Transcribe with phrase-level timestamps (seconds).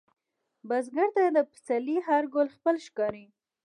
[0.67, 3.25] بزګر ته د پسرلي هر ګل خپل ښکاري